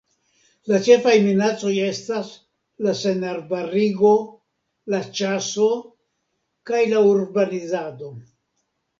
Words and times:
La 0.71 0.77
ĉefaj 0.85 1.11
minacoj 1.23 1.73
estas 1.87 2.29
la 2.85 2.93
senarbarigo, 3.01 4.13
la 4.93 5.01
ĉaso 5.19 5.67
kaj 6.71 6.81
la 6.95 7.03
urbanizado. 7.11 8.11